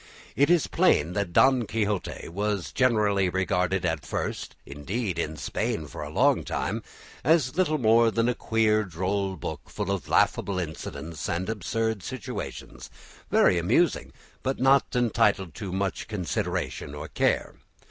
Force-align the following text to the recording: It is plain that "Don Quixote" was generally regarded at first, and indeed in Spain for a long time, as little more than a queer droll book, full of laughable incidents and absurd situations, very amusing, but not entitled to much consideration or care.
It 0.35 0.49
is 0.49 0.65
plain 0.65 1.13
that 1.13 1.31
"Don 1.31 1.67
Quixote" 1.67 2.27
was 2.27 2.71
generally 2.71 3.29
regarded 3.29 3.85
at 3.85 4.03
first, 4.03 4.55
and 4.65 4.77
indeed 4.77 5.19
in 5.19 5.37
Spain 5.37 5.85
for 5.85 6.01
a 6.01 6.09
long 6.09 6.43
time, 6.43 6.81
as 7.23 7.55
little 7.55 7.77
more 7.77 8.09
than 8.09 8.27
a 8.27 8.33
queer 8.33 8.83
droll 8.83 9.35
book, 9.35 9.69
full 9.69 9.91
of 9.91 10.09
laughable 10.09 10.57
incidents 10.57 11.29
and 11.29 11.47
absurd 11.47 12.01
situations, 12.01 12.89
very 13.29 13.59
amusing, 13.59 14.11
but 14.41 14.57
not 14.59 14.87
entitled 14.95 15.53
to 15.53 15.71
much 15.71 16.07
consideration 16.07 16.95
or 16.95 17.07
care. 17.07 17.53